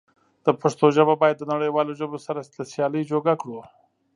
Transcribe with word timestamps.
د 0.45 0.47
پښتو 0.61 0.85
ژبه 0.95 1.13
بايد 1.21 1.37
د 1.39 1.43
نړيوالو 1.53 1.97
ژبو 1.99 2.17
سره 2.25 2.39
د 2.55 2.59
سيالی 2.71 3.01
جوګه 3.11 3.33
کړو. 3.41 3.59